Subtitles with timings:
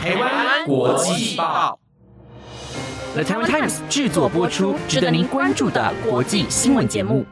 [0.00, 1.78] 台湾国际报
[3.12, 7.26] ，The Taiwan Times 制作播出，值得您关注的国际新闻节目。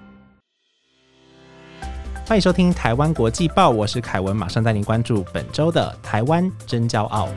[2.26, 7.30] 欢迎收听《台湾国际报》，我是凯文，马上带您关注本周的台湾真骄傲。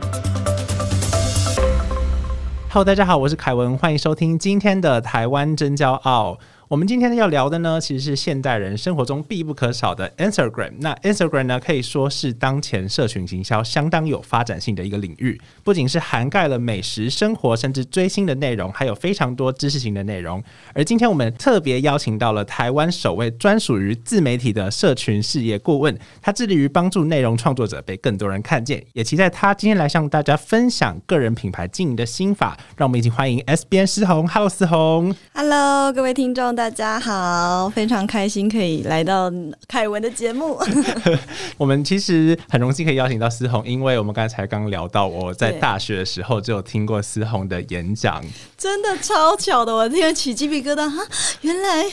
[2.68, 6.32] Hello，大家好，我是凯文，欢迎收听今天的《台湾真骄傲》。
[6.72, 10.72] 我们今天要聊的呢，其实是现代人生活中必不可少的 Instagram。
[10.78, 20.42] 那 Instagram 呢，可以说是当前社群行销相当有发展性的一个领域，不仅是涵盖了美食、生活，甚至追星的内容，还有非常多知识型的内容。
[20.72, 32.56] 而今天我们特别邀请到了台湾首位专属于自媒体的社群事业顾问，他致力于帮助内容创作者被更多人看见，也期待他今天来向大家分享个人品牌经营的心法。
[32.78, 36.61] 让我们一起欢迎 S B N 思红，Hello 思红，Hello 各位听众。
[36.62, 39.28] 大家好，非常开心可以来到
[39.66, 40.56] 凯文的节目。
[41.58, 48.24] 我们其实很荣幸可以邀请到思红，因为我们刚才刚聊到我在大学的时候就有听过思红的演讲，
[48.56, 51.04] 真的超巧的，我听得起鸡皮疙瘩哈！
[51.40, 51.84] 原来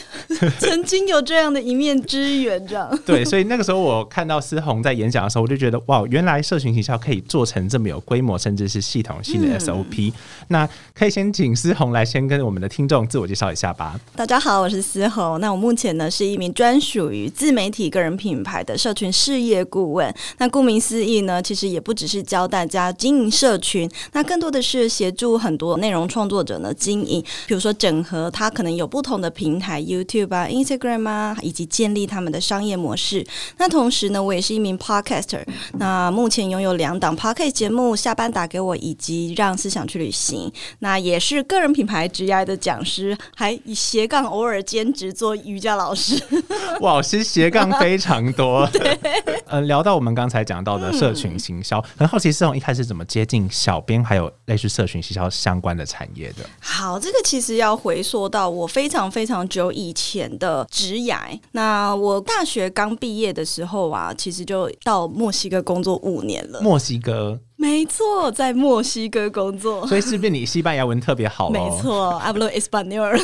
[0.60, 3.24] 曾经有这样的一面之缘，这样 对。
[3.24, 10.12] 所以那个时候我看到思红在演讲的时候，我就觉得哇，原来社群营销可以做成这么有规模，甚至是系统性的 SOP。
[10.46, 13.98] 那可以先请思红来先跟我们的听众自我介绍一下吧。
[14.14, 14.59] 大家好。
[14.60, 20.14] 我是思宏，那我目前呢是一名专属于自媒体个人品牌的社群事业顾问。
[20.36, 33.26] 那顾名思义呢，其实也不只是教大家经营社群，那更多的是协助很多内容创作者呢经营，比如说整合他可能有不同的平台，YouTube 啊、Instagram 啊，以及建立他们的商业模式。
[33.56, 35.42] 那同时呢，我也是一名 Podcaster，
[35.78, 40.52] 那目前拥有两档 Podcast 节目，下班打给我，以及让思想去旅行。
[40.80, 44.49] 那也是个人品牌职业的讲师，还以斜杠偶尔。
[44.50, 46.20] 而兼职做瑜伽老师，
[46.80, 48.66] 哇，其实斜杠非常多。
[48.72, 48.98] 对，
[49.46, 56.44] 呃，聊到我们刚才讲到的社群行销，很好奇是从一开始怎么接近小编，还有类似社群行销相关的产业的。
[56.60, 61.18] 好，这个其实要回溯到我非常非常久以前的职涯。
[61.52, 66.60] 那我大学刚毕业的时候啊，其实就到墨西哥工作五年了。
[66.60, 67.38] 墨西哥。
[67.60, 71.50] 没错，在墨西哥工作，所以是不是你西班牙文特别好？
[71.50, 73.14] 没错，hablo español。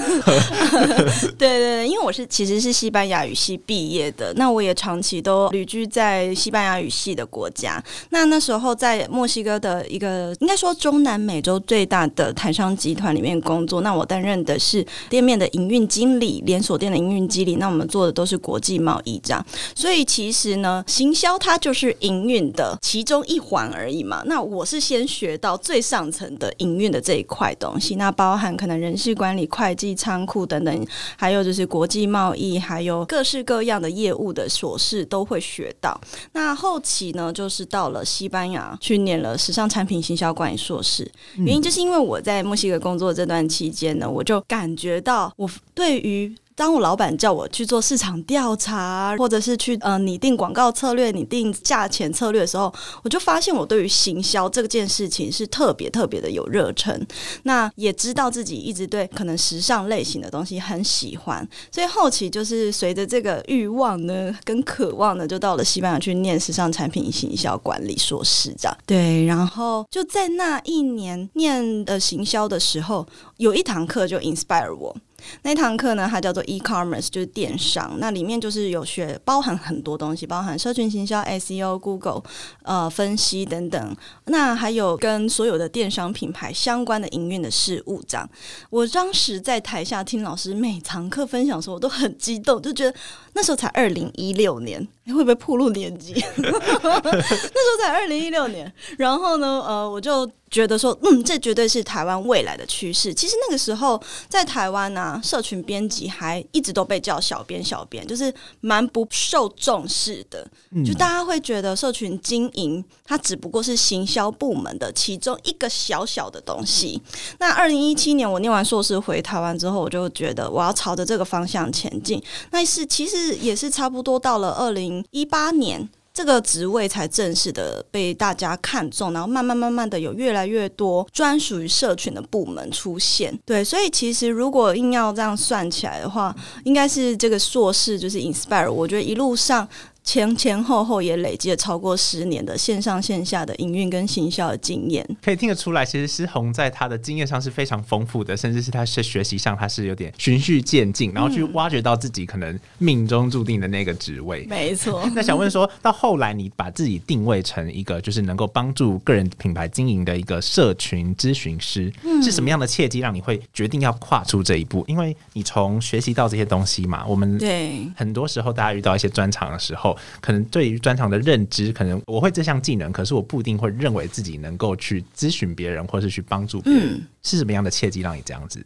[1.39, 7.83] 对 对对，因为我是其实是西班牙语系毕业的，那我也长期都旅居在西班牙语系的国家。
[8.11, 17.57] 那那时候在墨西哥的一个应该说中南美洲最大的台商集团里面工作，那我担任的是店面的营运经理，连锁店的营运经理。
[17.57, 19.43] 那我们做的都是国际贸易这样，
[19.75, 24.25] 所以其实呢，行销它就是营运的其中一环而已嘛。
[24.27, 35.99] 那我是先学到最上层的营运的这一块东西，那包含可能人事管理、会计、仓库等等，还有就是国际贸易，还有各式各样的业务的琐事都会学到。
[36.33, 46.35] 那后期呢，就是到了西班牙去念了时尚产品行销管理硕士，原因就是因为我在墨西哥工作这段期间呢，我就感觉到我对于。
[46.57, 52.73] 当我老板叫我去做市场调查，或者是去呃拟定广告策略、拟定价钱策略的时候，
[53.05, 57.07] 我就发现我对于行销这件事情是特别特别的有热忱。
[57.43, 68.75] 那也知道自己一直对可能时尚类型的东西很喜欢，所以后期就是随着这个欲望呢跟渴望呢，就到了西班牙去念时尚产品行销管理硕士这样。
[68.87, 73.07] 对，然后就在那一年念的行销的时候，
[73.37, 74.97] 有一堂课就 inspire 我。
[75.43, 77.97] 那堂课呢，它叫做 e-commerce，就是电商。
[77.99, 82.23] 那里面就是有学，包含很多东西，包含社群行销、SEO、Google
[82.63, 83.97] 呃分析等等。
[84.27, 88.03] 那还有跟所有的电商品牌相关的营运的事务。
[88.07, 88.29] 这样，
[88.71, 92.95] 我当时在台下听老师每堂课分享的时候，我都很激动，就觉得
[93.35, 94.87] 那时候才二零一六年。
[95.05, 96.13] 你会不会暴露年纪？
[96.37, 103.13] 那时候才二零一六年，然后呢，呃，我就觉得说，嗯，这绝对是台湾未来的趋势。
[103.13, 110.49] 其实那个时候在台湾呢，社群编辑还一直都被叫小编，小编就是蛮不受重视的。
[110.83, 117.01] 就大家会觉得社群经营它只不过是行销部门的其中一个小小的东西。
[117.39, 122.23] 那二零一七年我念完硕士回台湾之后，我就觉得我要朝着这个方向前进。
[122.51, 125.05] 那是其实也是差不多到了二零。
[125.11, 133.39] 一八年，这个职位才正式的被大家看中，然后慢慢慢慢的有越来越多专属于社群的部门出现。
[133.45, 136.35] 对，所以其实如果硬要这样算起来的话，
[136.65, 138.73] 应该是这个硕士就是 inspire。
[138.73, 139.69] 我觉得一路上。
[140.07, 145.05] 前前后后也累积了超过十年的线上线下的营运跟行销的经验。
[145.21, 154.47] 可以听得出来，其实思红在他的经验上是非常丰富的，甚至是他是学习上他是有点循序渐进，然后去挖掘到自己可能命中注定的那个职位。
[154.49, 155.05] 没错。
[155.13, 161.93] 那想问说到后来，你把自己定位成一个就是能够帮助个人品牌经营的一个社群咨询师，
[162.23, 164.85] 是什么样的契机让你会决定要跨出这一步？
[164.87, 178.65] 因为你从学习到这些东西嘛，我们对很多时候大家遇到一些专长的时候，可能对于专长的认知，可能我会这项技能，可是我不一定会认为自己能够去咨询别人，或是去帮助别人，是什么样的契机让你这样子？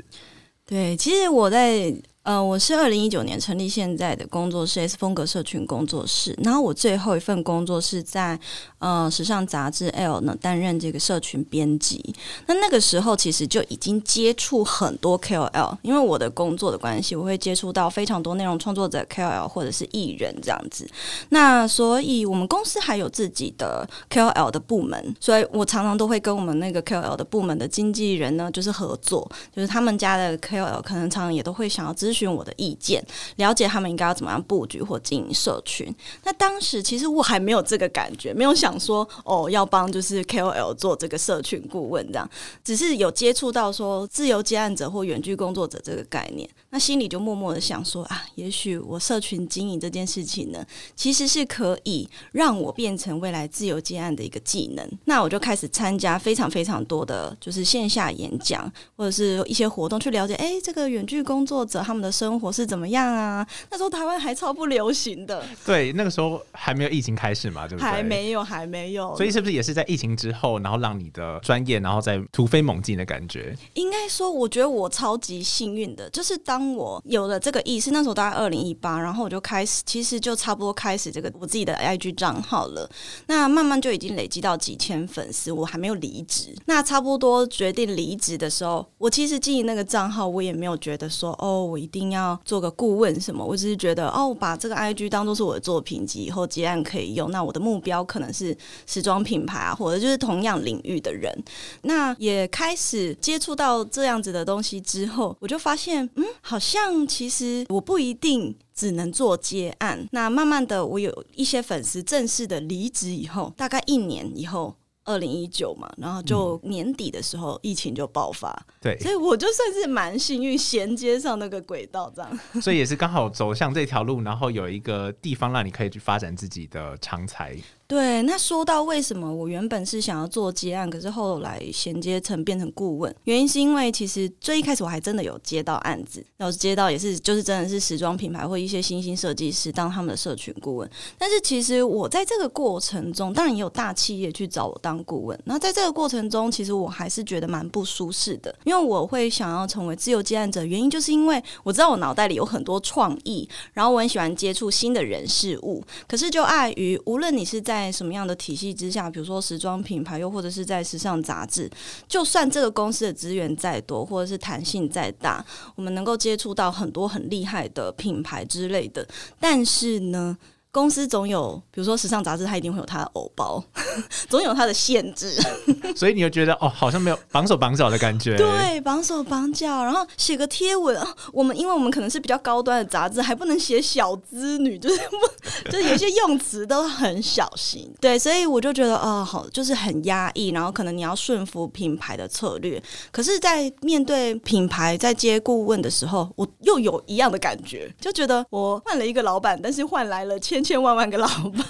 [0.67, 1.95] 对，其实我在。
[2.23, 8.39] 呃，我是二零一九年成立现在的工作室 S 风格社群工作室，然后我最后一份工作是在
[8.79, 12.15] 呃时尚杂志 L 呢担任这个社群编辑。
[12.47, 20.87] 那那个时候其实就已经接触很多 KOL，因为我的工作的关系，我会接触到非常多内容创作者 KOL 或者是艺人这样子。
[21.31, 29.27] 那所以我们公司还有自己的 KOL 的部门，所以我常常都会跟我们那个 KOL 的部门的经纪人呢就是合作，
[29.57, 33.01] 就是他们家的 KOL 可能常常也都会想要咨询我的意见，
[33.37, 35.95] 了解他们应该要怎么样布局或经营社群。
[36.25, 42.29] 那当时其实我还没有这个感觉，没有想说哦要帮就是 KOL 做这个社群顾问这样，
[42.65, 50.67] 只是有接触到说自由接案者或远距工作者这个概念，那心里就默默的想说啊，也许我社群经营这件事情呢，
[50.97, 54.85] 其实是可以让我变成未来自由接案的一个技能。
[55.05, 62.00] 那我就开始参加非常非常多的就是线下演讲或者是一些活动，去了解哎这个远距工作者他们。
[62.01, 63.47] 的生活是怎么样啊？
[63.71, 67.91] 那时候台湾还超不流行的，对，那个时候还没有疫情开始嘛，对不对？
[67.91, 69.17] 还没有，还没有。
[69.17, 73.57] 所以是不是也是在疫情之后，然后让你的专业，然后再突飞猛进的感觉？
[73.75, 82.89] 应该说，我觉得我超级幸运的，就是当我有了这个意识，那时候大概二零一八，然后我就开始，其实就差不多开始这个我自己的 IG 账号了。
[83.27, 86.55] 那慢慢就已经累积到几千粉丝，我还没有离职。
[86.67, 93.45] 那差不多决定离职的时候，我其实经营那个账号，我也没有觉得说，哦，我一一定要做个顾问什么？
[93.45, 97.33] 我只是觉得哦，把这个 I G 当做是我的作品集，以后结案可以用。
[97.33, 98.57] 那我的目标可能是
[98.87, 101.37] 时装品牌啊，或者就是同样领域的人。
[101.83, 110.07] 那也开始接触到这样子的东西之后，我就发现，嗯，好像其实我不一定只能做接案。
[110.13, 114.77] 那慢慢的，我有一些粉丝正式的离职以后，大概一年以后。
[115.05, 127.57] 二零一九嘛，然后就年底的时候，疫情就爆发，对，所以我就算是蛮幸运，衔接上那个轨道这样， 所以也是刚好走向这条路，然后有一个地方让你可以去发展自己的长才。
[127.91, 140.89] 对，那说到为什么我原本是想要做接案，可是后来衔接成变成顾问，原因是因为其实最一开始我还真的有接到案子，然后接到也是就是真的是时装品牌或一些新兴设计师当他们的社群顾问。
[141.19, 145.37] 但是其实我在这个过程中，当然也有大企业去找我当顾问。
[145.47, 161.71] 那在这个过程中，其实我还是觉得蛮不舒适的，因为我会想要成为自由接案者，原因就是因为我知道我脑袋里有很多创意，然后我很喜欢接触新的人事物，可是就碍于无论你是在在什么样的体系之下，比如说时装品牌，又或者是在时尚杂志，
[162.07, 165.45] 就算这个公司的资源再多，或者是弹性再大，
[165.77, 169.07] 我们能够接触到很多很厉害的品牌之类的，
[169.41, 170.37] 但是呢？
[170.73, 173.63] 公司总有，比如说时尚杂志，它一定会有它的偶包，
[174.31, 175.37] 总有它的限制。
[175.97, 178.37] 所以你就觉得哦，好像没有绑手绑脚的感觉。
[178.37, 180.97] 对，绑手绑脚，然后写个贴文，
[181.33, 185.17] 我们因为我们可能是比较高端的杂志，还不能写小资女，就是不，
[185.69, 187.93] 就是有些用词都很小心。
[188.01, 190.51] 对，所以我就觉得哦，好，就是很压抑。
[190.51, 200.60] 然后可能你要顺服品牌的策略，可是，在面对品牌在接顾问的时候，我又有一样的感觉，就觉得我换了一个老板，但是换来了千。
[200.63, 201.67] 千千万万个老板，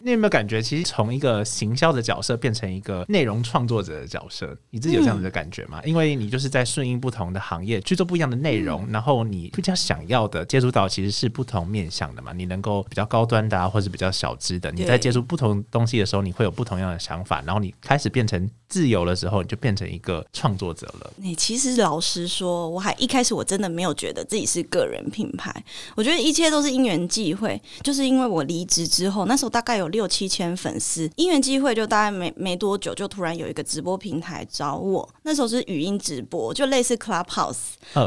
[0.00, 5.80] 你有没有感觉，其实从一个行销的角色变成一个内容创作者的角色，你自己有这样子的感觉吗？
[5.84, 12.32] 因为你就是在顺应不同的行业去做不一样的内容，然后你比较想要的接触到其实是不同面向的嘛。
[12.32, 21.12] 你能够比较高端的啊，或者比较小资的，你在接触不同东西的时候，你会有不同样的想法，然后你开始变成自由的时候，你就变成一个创作者了。
[21.16, 25.52] 你其实老实说，我还一开始我真的没有觉得自己是个人品牌，
[25.96, 27.60] 我觉得一切都是因缘际会。
[27.82, 31.10] 就是因为我离职之后，那时候大概有有六七千粉丝。
[31.16, 37.56] 因缘机会，就大概没没多久，就突然有一个直播平台找我，那时候是语音直播，就类似 Clubhouse，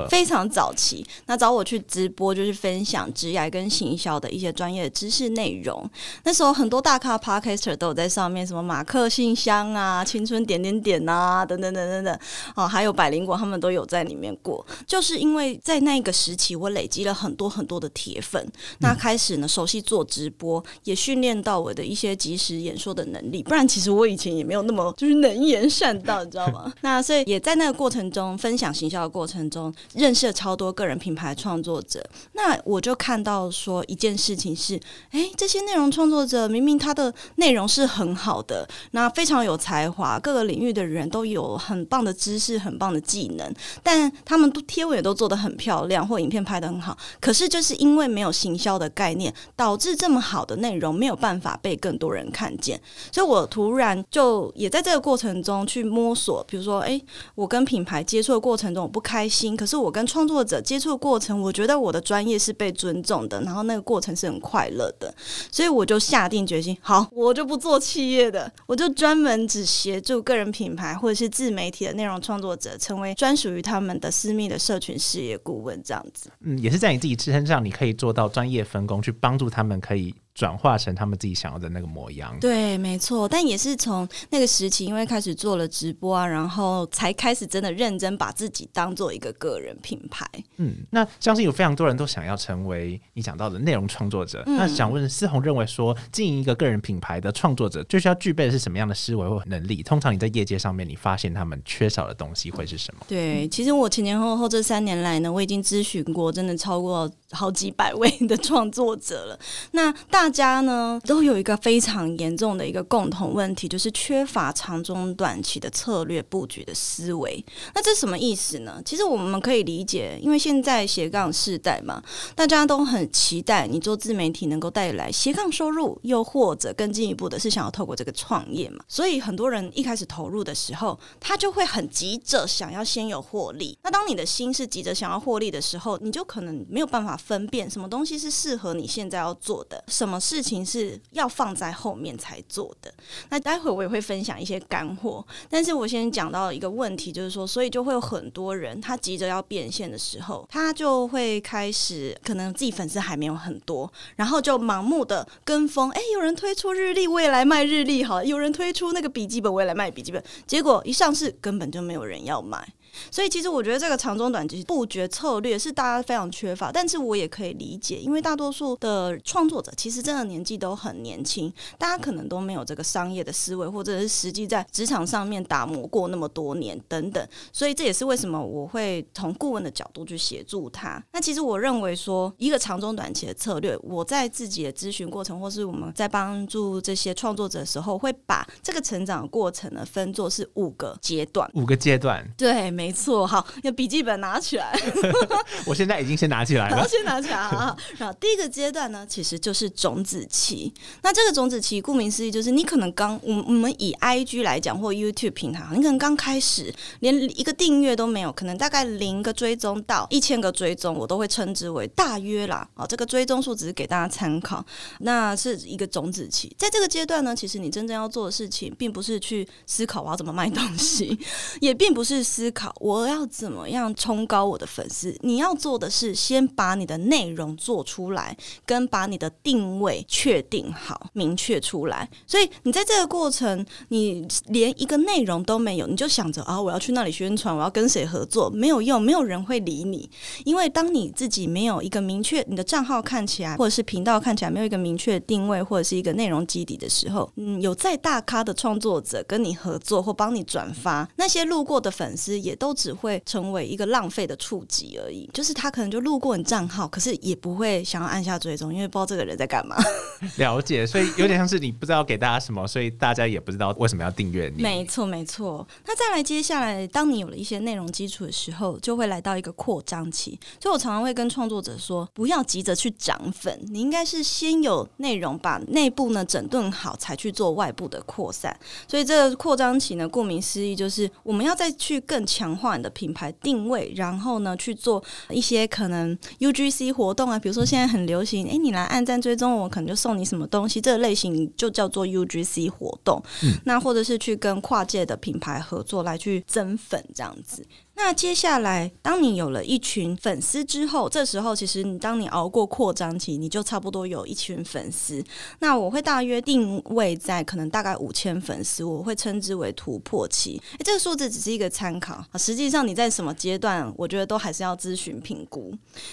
[0.10, 1.06] 非常早期。
[1.26, 5.90] 那找我去直播，就是分享职业跟行销的一些专业的知识内容。
[6.24, 12.20] 那时候很多大咖 Podcaster 都有在上面，什么马克信箱啊、青春点点点啊，等等等等等，
[12.56, 14.66] 哦，还有百灵果，他们都有在里面过。
[14.86, 18.46] 就是因为在那个时期，我累积了很多很多的铁粉，
[18.80, 23.44] 那开始呢熟悉做直播，也训练到我的一些即时演说的能力。
[23.44, 26.72] 不然，其实我以前也没有那么就是能言善道，你知道吗？
[26.82, 32.04] 那所以也在那个过程中，分享行销的过程中，认识了超多个人品牌创作者。
[32.34, 34.80] 那我就看到说一件事情是，
[35.12, 46.98] 哎，这些内容创作者明明他的内容是很好的，那非常有才华，各个领域的人都有很棒的知识、很棒的技能，但他们都贴文也都做得很漂亮，或影片拍得很好。
[47.20, 52.80] 可是就是因为没有行销的概念，导致这么好的内容没有办法被更多人看见。
[53.12, 57.00] 所以我突然就也在这个过程中去摸索，比如说，哎，
[57.36, 65.13] 我跟品牌接触的过程中我不开心，可是我跟创作者接触的过程，我觉得我的专业是被尊重的，然后那个过程是很快乐的。
[65.51, 76.30] 所以我就下定决心，好，我就不做企业的，我就专门只协助个人品牌或者是自媒体的内容创作者，成为专属于他们的私密的社群事业顾问，这样子。
[76.41, 80.13] 嗯，也是在你自己自身上，你可以做到专业分工，去帮助他们可以。
[80.34, 82.36] 转化成他们自己想要的那个模样。
[82.40, 83.28] 对，没错。
[83.28, 90.26] 但也是从那个时期，因为开始做了直播啊，然后才开始真的认真把自己当做一个个人品牌。
[90.58, 94.44] 嗯，那相信有非常多人都想要成为你讲到的内容创作者。
[94.46, 99.84] 那想问思红，认为说经营一个个人品牌的创作者，最需要具备的是什么样的思维或能力？
[99.84, 103.06] 通常你在业界上面，你发现他们缺少的东西会是什么？
[103.08, 109.40] 对，其实我前前后后这三年来呢，我已经咨询过真的超过好几百位的创作者了。
[109.72, 117.44] 那大大家呢都有一个非常严重的一个共同问题，就是缺乏长中短期的策略布局的思维。
[117.74, 118.80] 那这什么意思呢？
[118.86, 122.00] 其实我们可以理解，因为现在斜杠世代嘛，
[122.36, 128.86] 大家都很期待你做自媒体能够带来斜杠收入，又或者更进一步的是想要透过这个创业嘛。
[128.88, 133.75] 所以很多人一开始投入的时候，他就会很急着想要先有获利。
[133.82, 140.11] 那当你的心是急着想要获利的时候，你就可能没有办法分辨什么东西是适合你现在要做的，什么。
[140.12, 142.94] 什么事情是要放在后面才做的？
[143.30, 155.89] 那待会我也会分享一些干货，但是我先讲到一个问题，就是说，所以就会有很多人他急着要变现的时候，他就会开始可能自己粉丝还没有很多，然后就盲目的跟风。
[155.91, 160.22] 哎，有人推出日历，我也来卖日历好；有人推出那个笔记本，我也来卖笔记本。
[160.46, 162.68] 结果一上市，根本就没有人要买。
[163.10, 181.02] 所以其实我觉得这个长中短期布局策略是大家非常缺乏，但是我也可以理解，因为大多数的创作者其实真的年纪都很年轻，大家可能都没有这个商业的思维，或者是实际在职场上面打磨过那么多年等等，所以这也是为什么我会从顾问的角度去协助他。
[181.14, 192.72] 那其实我认为说一个长中短期的策略，我在自己的咨询过程，或是我们在帮助这些创作者的时候，会把这个成长过程呢分作是五个阶段，五个阶段，对。
[192.82, 194.76] 没错，好，要笔记本拿起来。
[195.68, 197.78] 我现在已经先拿起来了，先拿起来啊。
[198.00, 200.74] 然后第一个阶段呢，其实就是种子期。
[201.04, 212.68] 那这个种子期，顾名思义，就是你可能刚，我我们以 I G 来讲，或 YouTube 平台，你可能刚开始，连一个订阅都没有，可能大概零个追踪到一千个追踪，我都会称之为大约啦。
[212.74, 214.66] 啊，这个追踪数只是给大家参考，
[215.02, 216.52] 那是一个种子期。
[216.58, 221.16] 在这个阶段呢，其实你真正要做的事情，并不是去思考我要怎么卖东西，
[221.62, 222.71] 也并不是思考。
[222.80, 225.16] 我要怎么样冲高我的粉丝？
[225.22, 232.10] 你要做的是先把你的内容做出来，跟把你的定位确定好、明确出来。
[232.25, 240.10] 所以你在这个过程，你连一个内容都没有，你就想着啊，我要去那里宣传，我要跟谁合作，没有用，没有人会理你。
[240.46, 252.56] 因为当你自己没有一个明确，你的账号看起来或者是频道看起来没有一个明确定位，或者是一个内容基底的时候，嗯，有再大咖的创作者跟你合作或帮你转发，那些路过的粉丝也。
[252.62, 259.75] 都只会成为一个浪费的触及而已，就是他可能就路过你账号，可是也不会想要按下追踪，因为不知道这个人在干嘛。
[260.38, 264.62] 了解，所以有点像是你不知道给大家什么，所以大家也不知道为什么要订阅你。
[264.62, 265.68] 没错，没错。
[265.88, 270.39] 那再来，接下来，当你有了一些内容基础的时候，就会来到一个扩张期。
[270.60, 278.56] 所以我常常会跟创作者说，不要急着去涨粉，你应该是先有内容，把内部呢整顿好，才去做外部的扩散。
[278.88, 282.50] 所以这个扩张期呢，顾名思义，就是我们要再去更强。
[282.51, 293.22] 强化你的品牌定位，然后呢去做一些可能 UGC 活动啊，比如说现在很流行，诶，你来按赞追踪我，可能就送你什么东西，这个类型就叫做 UGC 活动。
[293.63, 297.65] 那或者是去跟跨界的品牌合作来去增粉这样子。
[297.94, 305.24] 那接下来，当你有了一群粉丝之后，这时候其实你当你熬过扩张期，你就差不多有一群粉丝。
[305.60, 310.60] 那我会大约定位在可能大概五千粉丝，我会称之为突破期。
[310.80, 315.72] 诶，这个数字只是一个参考啊，实际上你在什么阶段，我觉得都还是要咨询评估。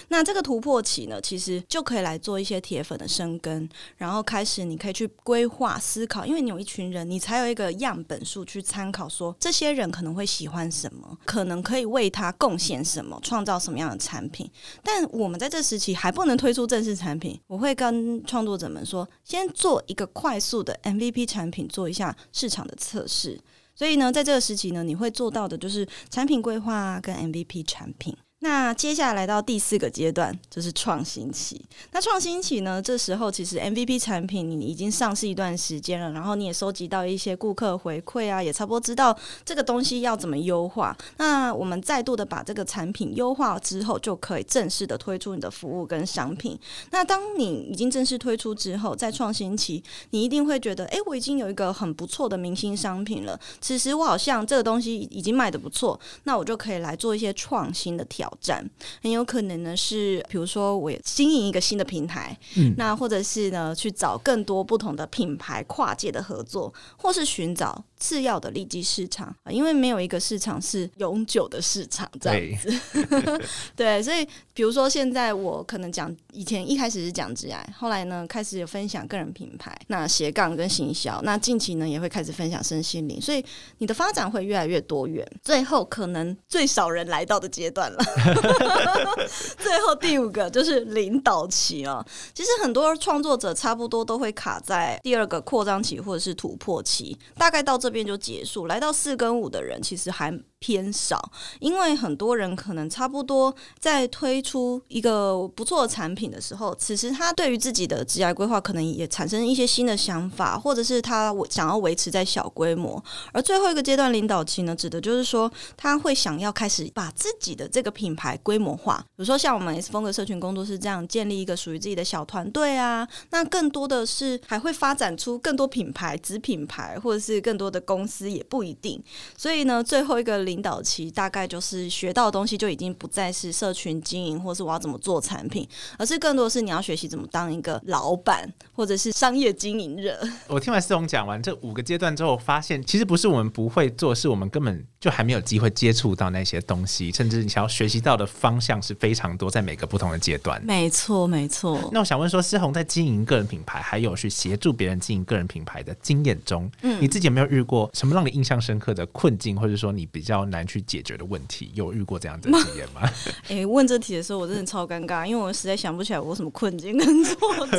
[0.09, 3.67] 那这个突破期呢，其实就可以来做一些铁粉的生根，
[3.97, 11.89] 然后开始你可以去规划思考，因为你有一群人，你才有一个样本数去参考，说这些人可能会喜欢什么，可能可以。
[11.89, 14.49] 为他贡献什么，创造什么样的产品？
[14.83, 17.39] 但我们在这时期还不能推出正式产品。
[17.47, 23.39] 我会跟创作者们说，先做一个快速的 MVP 产品，做一下市场的测试。
[23.73, 28.15] 所以呢，在这个时期呢，你会做到的就是产品规划跟 MVP 产品。
[28.41, 31.61] 那接下来到第四个阶段，就是创新期。
[31.91, 32.81] 那创新期呢？
[32.81, 40.97] 这时候其实 MVP 产品你已经上市一段时间了，然后你也收集到一些顾客回馈啊，也差不多知道这个东西要怎么优化。
[41.17, 46.57] 那我们再度的把这个产品优化之后，就可以正式的推出你的服务跟商品。
[46.91, 53.37] 那当你已经正式推出之后，在创新期，你一定会觉得，哎，我已经有一个很不错的明星商品了。
[53.59, 58.28] 此时我好像这个东西已经卖的不错，那我就可以来做一些创新的调。
[58.29, 58.69] 挑战
[59.01, 67.83] 很有可能呢，是比如说我经营一个新的平台，嗯，那或者是呢去找更多不同的品牌跨界的合作，或是寻找。
[67.99, 72.79] 次要的利基市场啊，因为没有一个市场是永久的市场这样子。
[73.75, 83.43] 对，所以比如说现在我可能讲以前一开始是讲致癌，后来呢开始有分享个人品牌，那斜杠跟行销，那近期呢也会开始分享身心灵，所以
[83.79, 85.29] 你的发展会越来越多元。
[85.43, 87.99] 最后可能最少人来到的阶段了。
[89.59, 97.88] 最后第五个就是领导期哦，其实很多创作者差不多都会卡在第二个扩张期或者是突破期，大概到这。
[97.89, 100.31] 这边就结束，来到四跟五的人其实还。
[100.59, 113.01] 偏少，因为很多人可能差不多在推出一个不错的产品的时候，此时他对于自己的职业规划可能也产生一些新的想法，或者是他想要维持在小规模。
[113.31, 123.07] 而最后一个阶段领导期呢，指的就是说他会想要开始把自己的这个品牌规模化，比如说像我们 S 风格社群工作室这样建立一个属于自己的小团队啊。
[123.29, 129.01] 那更多的是还会发展出更多品牌、子品牌，或者是更多的公司也不一定。
[129.37, 130.48] 所以呢，最后一个。
[130.49, 140.19] 领导期大概就是学到的东西就已经不再是社群经营，或是我要怎么做产品，而是更多是你要学习怎么当一个老板，或者是商业经营者。
[140.49, 150.59] 我听完四龙讲完这五个阶段之后，发现其实不是我们不会做，是我们根本就还没有机会接触到那些东西，甚至你想要学习到的方向是非常多，在每个不同的阶段。
[150.65, 151.79] 没错，没错。
[151.91, 160.38] 那我想问说，思红在经营个人品牌，还有去协助别人经营个人品牌的经验中，嗯，你自己有没有遇过什么让你印象深刻的困境，或者说你比较？
[160.45, 163.01] 难去解决的问题，有遇过这样的经验吗？
[163.49, 167.77] 哎，问这题的时候，我真的超尴尬，因为我实在想不起来我什么困境跟挫折。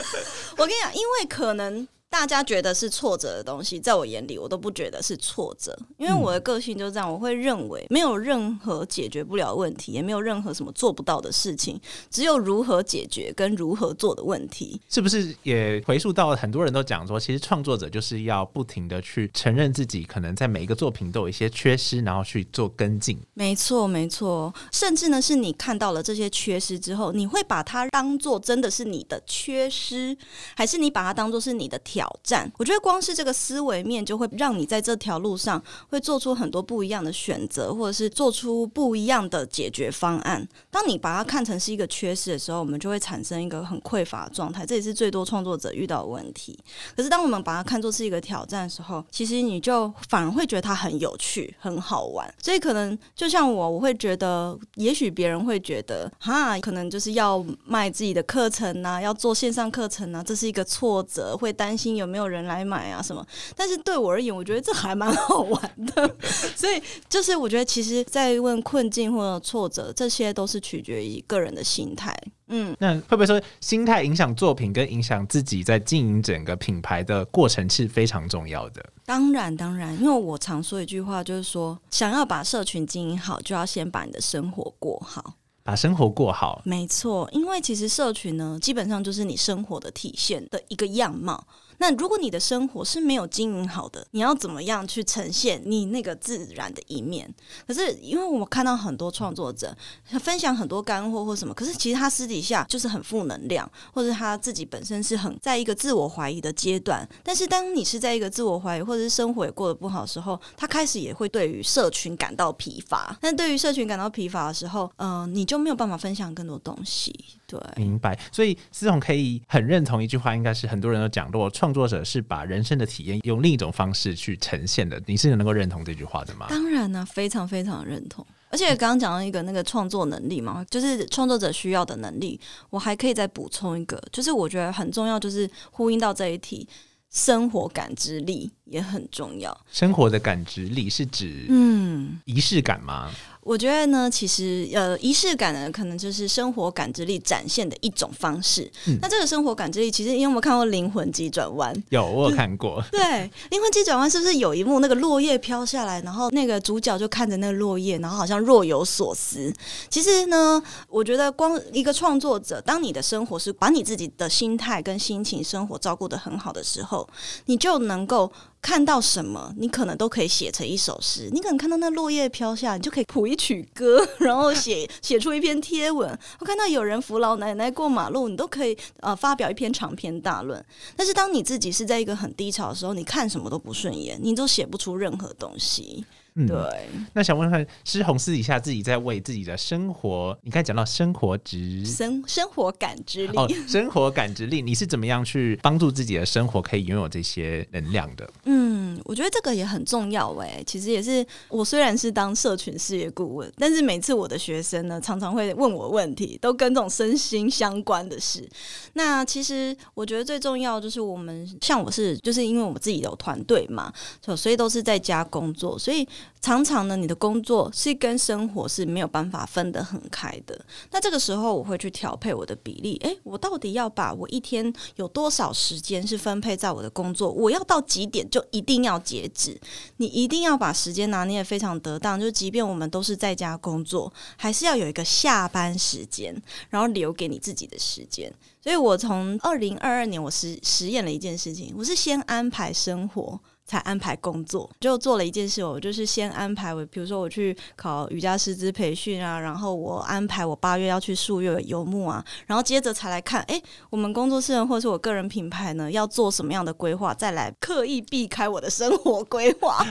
[0.56, 1.86] 我跟你讲，因为可能。
[2.10, 11.78] 大家觉得是挫折的东西，在我眼里，我都不觉得是挫折，因为我的个性就是这样，我会认为没有任何解决不了问题，也没有任何什么做不到的事情，
[12.10, 14.80] 只有如何解决跟如何做的问题。
[14.88, 23.20] 是不是也回溯到很多人都讲说，其实创作者就是要不停的去承认自己可能在每一个作品都有一些缺失，然后去做跟进。
[23.34, 30.16] 没错，没错，甚至呢，是你看到了这些缺失之后，你会把它当做真的是你的缺失，
[30.56, 40.46] 还是你把它当做是你的挑战，我觉得光是这个思维面就会让你在这条路上会做出很多不一样的选择，或者是做出不一样的解决方案。
[40.70, 46.56] 当你把它看成是一个缺失的时候，我们就会产生一个很匮乏的状态，这也是最多创作者遇到的问题。
[46.96, 52.32] 可是当我们把它看作是一个挑战的时候，其实你就反而会觉得它很有趣、很好玩。
[52.40, 61.87] 所以可能就像我，我会觉得，也许别人会觉得，哈，可能就是要卖自己的课程啊，要做线上课程啊，这是一个挫折，会担心。
[61.96, 63.02] 有没有人来买啊？
[63.02, 63.24] 什么？
[63.56, 66.16] 但是对我而言，我觉得这还蛮好玩的。
[66.56, 72.16] 所以，就是我觉得，其实，在问困境或者挫折，这些都是取决于个人的心态。
[72.50, 78.84] 嗯，那会不会说心态影响作品，跟影响自己在经营整个品牌的过程是非常重要的？
[79.04, 85.34] 当然，当然，因为我常说一句话，就是说，想要把社群经营好，就要先把你的生活过好。
[85.62, 91.46] 把生活过好，没错，因为其实社群呢，基本上就是你生活的体现的一个样貌。
[91.78, 97.32] 那如果你的生活是没有经营好的，你要怎么样去呈现你那个自然的一面？
[97.66, 99.76] 可是因为我们看到很多创作者
[100.20, 107.08] 分享很多干货或什么，可是其实他私底下就是很负能量，或者他自己本身是很在一个自我怀疑的阶段。
[107.22, 113.16] 但是当你是在一个自我怀疑，或者是生活也过得不好的时候，他开始也会对于社群感到疲乏。
[113.20, 117.14] 但对于社群感到疲乏的时候，嗯，你就没有办法分享更多东西。
[117.48, 118.16] 对，明白。
[118.30, 125.02] 所以思彤可以很认同一句话，应该是很多人都讲过，创作者是把人生的体验用另一种方式去呈现的。
[125.06, 126.46] 你是能够认同这句话的吗？
[126.50, 128.24] 当然呢，非常非常认同。
[128.50, 132.38] 而且刚刚讲到一个那个创作能力嘛，就是创作者需要的能力。
[132.70, 136.68] 我还可以再补充一个，就是我觉得很重要，就是呼应到这一题，
[137.10, 139.56] 生活感知力也很重要。
[139.70, 143.10] 生活的感知力是指嗯仪式感吗？
[143.40, 148.70] 我觉得呢，其实呃，仪式感呢，可能就是生活感知力展现的一种方式。
[149.00, 152.84] 那这个生活感知力，其实你有没有看过《灵魂急转弯》，有我有看过。
[152.90, 153.00] 对，
[153.50, 159.50] 《灵魂急转弯》是不是有一幕那个落叶飘下来，然后那个主角就看着那个落叶，然后好像若有所思。
[159.88, 167.08] 其实呢，我觉得光一个创作者，当你的生活是把你自己的心态跟心情、生活照顾的很好的时候，
[167.46, 168.30] 你就能够。
[168.60, 171.28] 看到什么，你可能都可以写成一首诗。
[171.32, 176.16] 你可能看到那落叶飘下，你就可以谱一曲歌，然后写 写出一篇贴文。
[176.40, 180.62] 我看到有人扶老奶奶过马路，你都可以呃发表一篇长篇大论。
[180.96, 186.04] 但是当你自己是在一个很低潮的时候，你看什么都不顺眼，你都写不出任何东西。
[186.46, 198.30] 对，那想问看，诗红私底下自己在为自己的生活，你刚才讲到生活值、生生活感知力哦，生活感知力，你是怎么样去帮助自己的生活可以拥有这些能量的？
[198.44, 200.62] 嗯，我觉得这个也很重要哎。
[200.64, 208.48] 其实也是我虽然是当社群事业顾问，但是每次我的学生呢，常常会问我问题，都跟这种身心相关的事。
[208.92, 213.92] 那其实我觉得最重要就是我们像我是，就是因为我们自己有团队嘛，
[214.36, 216.06] 所以都是在家工作，所以。
[216.40, 220.58] 常常呢，你的工作是跟生活是没有办法分得很开的。
[220.90, 222.96] 那这个时候，我会去调配我的比例。
[223.02, 227.30] 诶，我到底要把我一天有多少时间是分配在我的工作？
[227.30, 229.60] 我要到几点就一定要截止？
[229.96, 232.18] 你一定要把时间拿捏的非常得当。
[232.18, 236.34] 就即便我们都是在家工作，还是要有一个下班时间，
[236.70, 238.32] 然后留给你自己的时间。
[238.62, 243.40] 所以我从二零二二年，我实实验了一件事情，我是先安排生活。
[243.68, 245.62] 才安排工作，就做了一件事。
[245.62, 259.84] 我就是先安排我，比如说我去考瑜伽师资培训啊，然后我安排我八月要去数月游牧啊，然后接着才来看，哎，我们工作室人或者是我个人品牌呢，要做什么样的规划，再来刻意避开我的生活规划，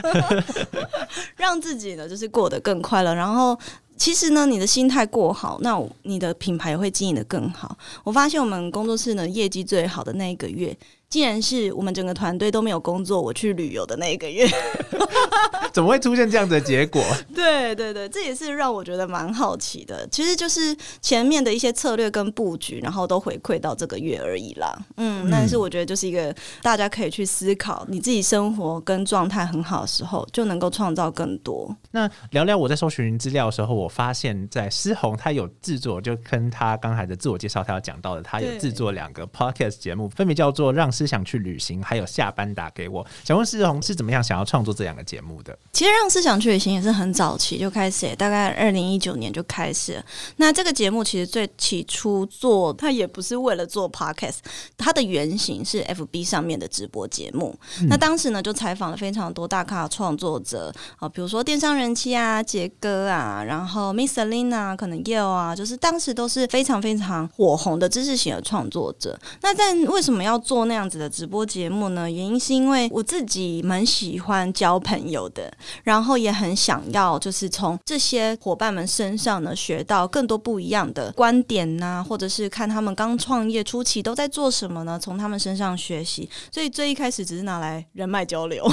[1.38, 3.14] 让自己呢就是过得更快乐。
[3.14, 3.56] 然后
[3.96, 7.78] 其实呢，你的心态过好，那你的品牌也会经营的更好。
[8.02, 10.76] 我发现我们工作室呢业绩最好的那一个月。
[11.10, 14.46] 既然是我们整个团队都没有工作，我去旅游的那一个月，
[15.72, 17.02] 怎么会出现这样的结果？
[17.34, 20.06] 对对对，这也是让我觉得蛮好奇的。
[20.08, 24.78] 其实就是前面的一些策略跟布局，然后都回馈到这个月而已啦。
[24.98, 31.74] 嗯，但是我觉得就是一个大家可以去思考，你自己生活跟状态很好的时候，就能够创造更多。
[31.90, 40.92] 那聊聊我在搜寻资料的时候，我发现在思红他有制作，就跟他刚才的自我介绍他要讲到的，他有制作两个 podcast 节目，分别叫做让。
[40.98, 43.06] 思想去旅行，还有下班打给我。
[43.24, 45.56] 想问思红是怎么样想要创作这两个节目的？
[45.72, 50.02] 其实让思想去旅行也是很早期就开始，大概二零一九年就开始。
[50.36, 54.38] 那这个节目其实最起初做，它也不是为了做 podcast，
[54.76, 57.56] 它的原型是 FB 上面的直播节目。
[57.88, 69.16] 那当时呢，就采访了非常多大咖创作者啊，比如说电商人气啊、杰哥啊，然后 Miss Lina，可能 Yale 啊，就是当时都是非常非常火红的知识型的创作者。
[69.42, 70.87] 那在为什么要做那样？
[70.88, 75.52] 子的直播节目呢，原因是因为我自己蛮喜欢交朋友的，
[75.84, 84.98] 然后也很想要就是从这些伙伴们身上呢学到更多不一样的观点呐，或者是看他们刚创业初期都在做什么呢？
[84.98, 86.28] 从他们身上学习。
[86.50, 88.66] 所以最一开始只是拿来人脉交流，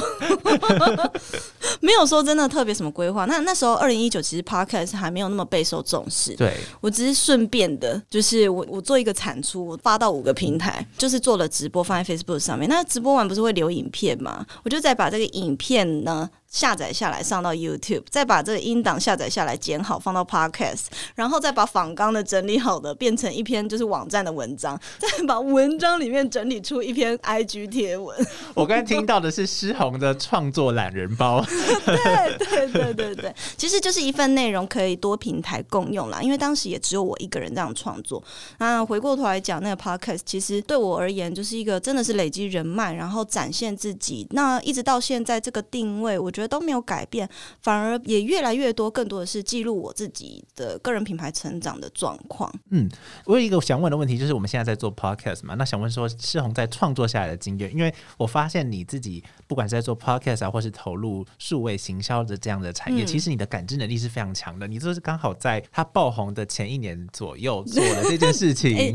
[1.82, 3.26] 没有说真的特别什么规划。
[3.26, 12.05] 那那时候二零一九其实 podcast 还没有那么备受重视，对我只是顺便的，就是我我做一个产出，我发到五个平台，就是做了直播放在。
[12.06, 14.46] Facebook 上面，那直播完不是会留影片吗？
[14.64, 16.30] 我就再把这个影片呢。
[16.56, 28.18] 下载下来上到 YouTube，再把这个音档下载下来剪好放到 Podcast，然后再把仿纲的整理好的变成一篇就是网站的文章， 再把文章里面整理出一篇 IG 贴文。
[28.56, 31.44] 我刚才听到的是诗红的创作懒人包，
[31.86, 36.22] 对对对对对，其实就是一份内容可以多平台共用啦。
[36.22, 38.24] 因为当时也只有我一个人这样创作。
[38.60, 44.26] 那回过头来讲，那个 Podcast 其实对我而言就是一个真的是累积人脉，然后展现自己。
[44.32, 47.30] 那一直到现在这个定位，我觉得都没有改变，
[47.62, 52.52] 反而也越来越多，更多的是记录我自己的个人品牌成长的状况。
[52.70, 52.90] 嗯，
[53.26, 64.68] 我有一个想问的问题，就是我们现在在做 Podcast 嘛，那想问说世宏在创作下来的经验，因为我发现你自己不管是在做 Podcast 啊，或是投入数位行销的这样的产业，嗯其实你的感知能力是非常强的。
[64.68, 68.76] 你就是刚好在它爆红的前一年左右做了这件事情。
[68.78, 68.94] 哎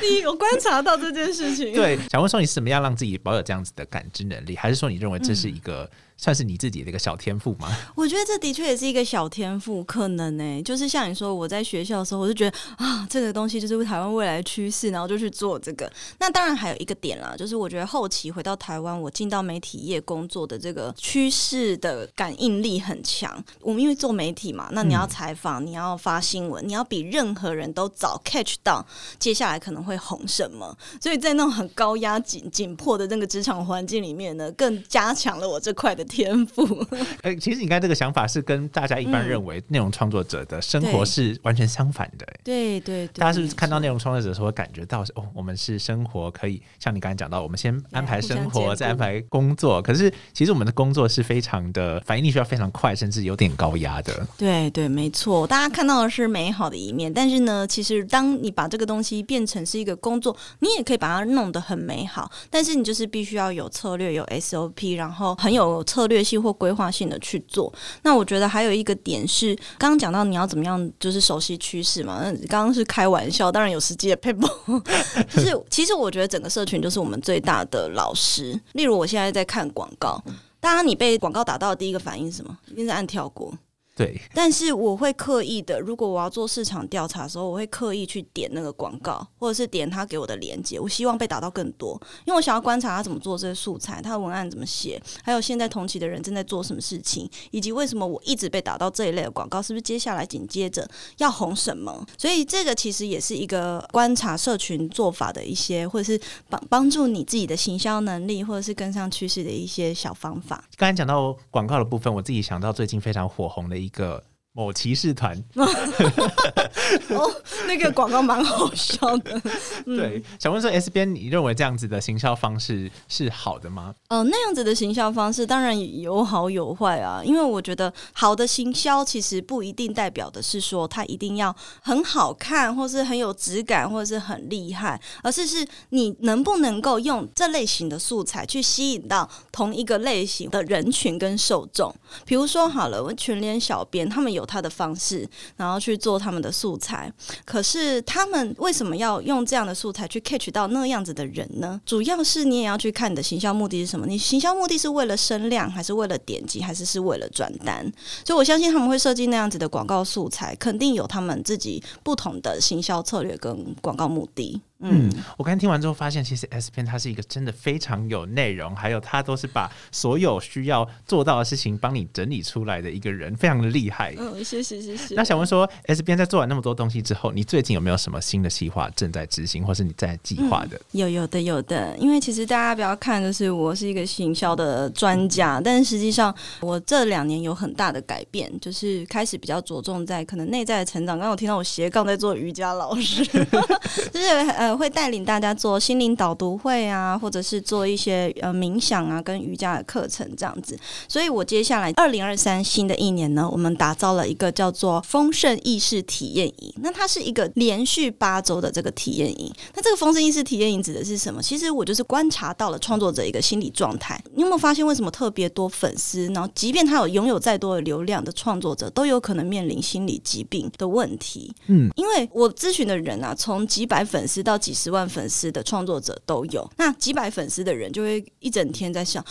[0.00, 1.72] 你有观察到这件事情？
[1.74, 7.68] 对，想问说你是怎么样让自己保有这样子的感知能力，还是说你认为这是一个、算是你自己的一个小天赋吗？
[7.94, 15.90] 我觉得这的确也是一个小天赋，可能呢、就是像你说，我在学校的时候，我就觉得啊，这个东西就是台湾未来趋势，然后就去做这个。
[16.18, 23.42] 那当然还有一个点啦，就是我觉得后期回到台湾，我进到媒体业工作的这个趋势的感应力很强。
[23.60, 28.84] 我们因为做媒体嘛，那你要采访，你要发新闻，你要比任何人都早 catch 到
[29.18, 36.86] 接下来可能会红什么，所以在那种很高压紧紧迫的那个职场环境里面呢，更加强了我这块的天赋。
[37.22, 39.28] 呃， 其实你刚才这个想法是跟大家一般嗯。
[39.32, 49.80] 认为内容创作者的生活是完全相反的、对对对，大家是不是看到内容创作者的时候，会感觉到哦，我们是生活可以像你刚才讲到，我们先安排生活，再安排工作。
[49.80, 54.26] 可是其实我们的工作是非常的反应力需要非常快，甚至有点高压的。
[54.36, 67.70] 对对，没错，大家看到的是美好的一面，但是呢，其实当你把这个东西变成是一个工作，你也可以把它弄得很美好，但是你就是必须要有策略、有 SOP，然后很有策略性或规划性的去做。
[68.02, 72.22] 那我觉得还有一个点是，刚刚讲到你要怎么样，就是熟悉趋势嘛。
[72.22, 74.48] 那刚刚是开玩笑，当然有实际的 paper，
[75.28, 78.58] 就是其实我觉得整个社群就是我们最大的老师。
[78.72, 80.18] 例如我现在在看广告，
[80.60, 82.56] 当然你被广告打到的第一个反应是什么？
[82.70, 83.52] 一定是按跳过。
[83.94, 90.80] 对，但是我会刻意的，如果我要做市场调查的时候，我会刻意去点那个广告，或者是点他给我的链接。
[90.80, 102.06] 我希望被打到更多，因为我想要观察他怎么做这些素材，他的文案怎么写，还有现在同期的人正在做什么事情，以及为什么我一直被打到这一类的广告，是不是接下来紧接着要红什么？
[102.16, 110.64] 所以这个其实也是一个观察社群做法的一些，或者是帮帮助你自己的行销能力，或者是跟上趋势的一些小方法。
[110.78, 114.22] 刚才讲到广告的部分，我自己想到最近非常火红的一个
[114.54, 117.34] 某骑士团， 哦，
[117.66, 119.40] 那个广告蛮好笑的。
[119.84, 123.94] 对，想问说 S 边，你认为这样子的行销方式是好的吗？
[124.08, 141.90] 呃，那样子的行销方式当然有好有坏啊，因为我觉得好的行销其实不一定代表的是说它一定要很好看，或是很有质感，或者是很厉害，而是是你能不能够用这类型的素材去吸引到同一个类型的人群跟受众。
[142.26, 147.12] 比如说好了，我全联小编他们有他的方式，然后去做他们的素材，
[147.44, 151.80] 可是他们为什么要用这样的素材去 catch 到那样子的人呢？
[151.84, 154.06] 主要是你也要去看你的行销目的是什么。
[154.06, 157.84] 你行销目的是为了声量，还是为了点击，还是是为了转单？
[158.24, 164.60] 所以我相信他们会设计那样子的广告素材，肯定有他们自己不同的行销策略跟广告目的。
[164.82, 174.14] 嗯，我刚才听完之后发现，其实 S 片它是一个真的非常有内容，还有他都是把所有需要做到的事情帮你整理出来的一个人，非常的厉害。
[174.18, 180.80] 嗯，谢谢谢谢那想问说，S 边在做完那么多东西之后，你最近有没有什么新的计划正在执行，或是你在计划的？
[180.92, 191.16] 有有的有的，因为其实大家不要看，就是我是一个行销的专家，但实际上我这两年有很大的改变，就是开始比较着重在可能内在的成长。
[191.18, 193.24] 刚刚我听到我斜杠在做瑜伽老师，
[194.12, 200.78] 就是呃会带领大家做心灵导读会啊，或者是做一些呃冥想啊跟瑜伽的课程这样子。
[201.08, 206.72] 所以我接下来二零二三新的一年呢，我们打造了一个叫做丰盛意识体验营。
[206.76, 209.52] 那它是一个连续八周的这个体验营。
[209.74, 211.42] 那这个丰盛意识体验营指的是什么？
[211.42, 214.22] 其实我就是观察到了创作者一个心理状态。
[214.34, 221.54] 你有没有发现，为什么特别多粉丝，然后即便他有拥有再多的流量的创作者，都有可能面临心理疾病的问题？
[221.66, 226.70] 嗯，因为我咨询的人啊，从几百粉丝到几十万粉丝的创作者都有。
[226.78, 229.22] 那几百粉丝的人就会一整天在想。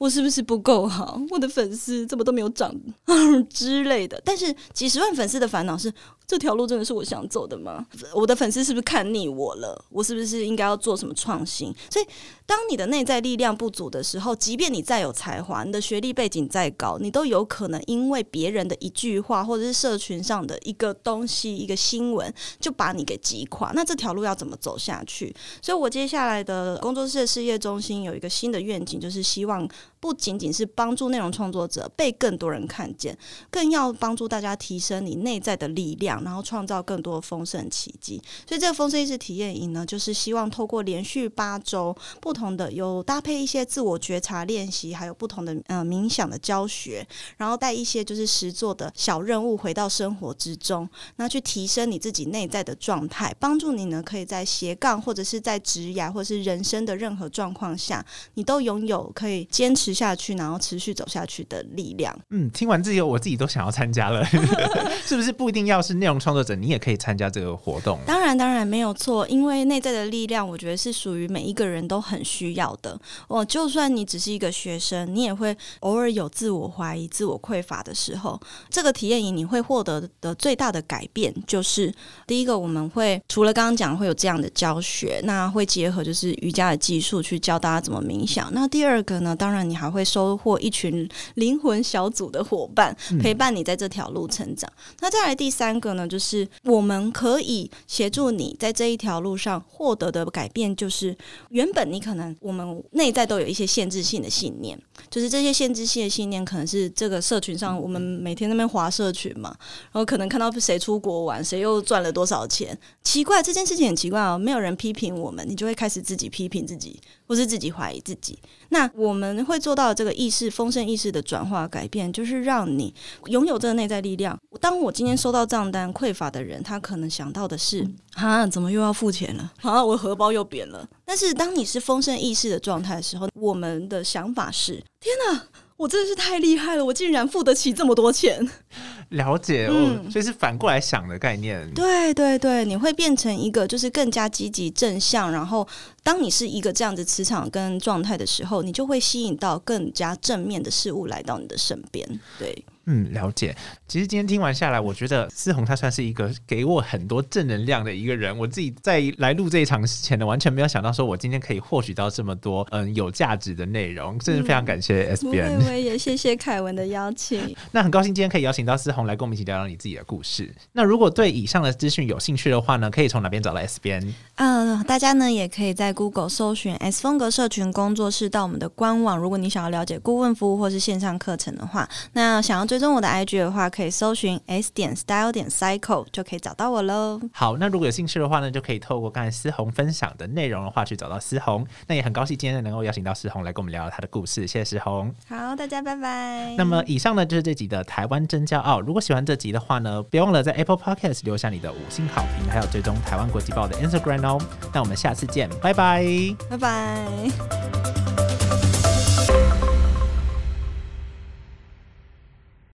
[0.00, 1.20] 我是不是不够好？
[1.28, 2.74] 我的粉丝怎么都没有涨
[3.52, 4.18] 之类的？
[4.24, 5.92] 但是几十万粉丝的烦恼是。
[6.30, 7.84] 这条路真的是我想走的吗？
[8.14, 9.84] 我的粉丝是不是看腻我了？
[9.90, 11.74] 我是不是应该要做什么创新？
[11.90, 12.06] 所以，
[12.46, 23.72] 当你的内在力量不足的时候，即便你再有才华，你的学历背景再高，你都有可能因为别人的一句话，或者是社群上的一个东西、一个新闻，就把你给击垮。
[23.74, 25.34] 那这条路要怎么走下去？
[25.60, 29.68] 所以我接下来的工作室的事业中心有一个新的愿景，就是希望
[30.00, 33.16] 不仅仅是帮助内容创作者被更多人看见，
[33.50, 36.10] 更要帮助大家提升你内在的力量。
[36.24, 62.16] 然后创造更多丰盛奇迹，所以这个丰盛意识体验营呢，就是希望透过连续八周不同的，有搭配一些自我觉察练习，还有不同的呃冥想的教学，然后带一些就是实做的小任务回到生活之中，那去提升你自己内在的状态，帮助你呢可以在斜杠或者是在职涯或是人生的任何状况下，你都拥有可以坚持下去，然后持续走下去的力量。
[62.30, 64.24] 嗯，听完这个我自己都想要参加了，
[65.04, 66.20] 是不是不一定要是内容？
[66.20, 67.98] 创作者，你也可以参加这个活动。
[68.06, 72.98] 当然，当然没有错，因为内在的力量，我觉得是属于每一个人都很需要的。
[73.26, 78.38] 哦，就算你只是一个学生，你也会偶尔有自我怀疑、自我匮乏的时候。
[78.68, 81.92] 这个体验营你会获得的最大的改变，就是
[82.26, 88.52] 第一个，我们会除了刚刚讲会有这样的教学，那会结合就是瑜伽的技术去教大家怎么冥想。
[88.52, 94.70] 那第二个呢，当然你还会收获一群灵魂小组的伙伴，陪伴你在这条路成长。
[95.00, 96.06] 那再来第三个呢？
[96.06, 101.16] 就是我们可以协助你在这一条路上获得的改变，就是
[101.48, 109.56] 原本你可能我们内在都有一些限制性的信念，就是这些限制性的信念可能是这个社群上我们每天那边划社群嘛，
[109.92, 117.00] 然后可能看到谁出国玩，谁又赚了多少钱，奇怪这件事情很奇怪哦，没有人批评我们，你就会开始自己批评自己。
[117.30, 118.36] 不是自己怀疑自己，
[118.70, 122.92] 那我们会做到这个意识丰盛意识的转化改变，就是让你
[123.26, 124.36] 拥有这个内在力量。
[124.60, 129.52] 当我今天收到账单匮乏的人，他可能想到的是：啊，怎么又要付钱了？
[129.62, 130.84] 啊，我荷包又扁了。
[131.04, 135.46] 但是当你是丰盛意识的状态的时候，我们的想法是：天哪！
[135.80, 136.84] 我真的是太厉害了！
[136.84, 138.46] 我竟然付得起这么多钱。
[139.08, 141.68] 了解，嗯，所以是反过来想的概念。
[141.72, 145.66] 对对对，你会变成一个就是更加积极正向，然后
[146.02, 152.06] 当你是一个这样子磁场跟状态的时候，你就会吸引到更加正面的事物来到你的身边。
[152.38, 152.62] 对。
[152.90, 153.54] 嗯，了解。
[153.86, 158.36] 其实今天听完下来，我觉得思红他算是一个给我很多正能量的一个人。
[158.36, 165.64] 我自己在来录这一场前呢，完全没有想到说我今天可以获取到这么多嗯有价值的内容，真是非常感谢 S B N。
[165.64, 167.54] 我也谢谢凯文的邀请。
[167.70, 170.52] 那很高兴今天可以邀请到思红来跟我们一起聊聊你自己的故事。
[170.72, 174.12] 那如果对以上的资讯有兴趣的话呢，可以从哪边找到 S B N？
[174.34, 179.16] 嗯，大家呢也可以在 Google 搜寻 S 风格社群工作室，到我们的官网。
[179.16, 187.20] 如果你想要了解顾问服务或是线上课程的话，那想要追踪我的 IG 的话，可以搜寻 S 点 Style 点 Cycle 就可以找到我喽。
[187.32, 191.64] 好，那如果有兴趣的话呢，就可以透过刚才思红分享的内容的话去找到思红。
[191.86, 195.14] 那也很高兴今天能够邀请到思红来跟我们聊聊他的故事，谢谢思红。
[195.28, 196.54] 好，大家拜拜。
[196.56, 198.80] 那么以上呢就是这集的台湾真骄傲。
[198.80, 204.40] 如果喜欢这集的话呢，别忘了在 Apple Podcast 留下你的五星好评，还有追踪台湾国际报的 Instagram 哦。
[204.72, 206.04] 那我们下次见，拜拜，
[206.48, 208.29] 拜拜。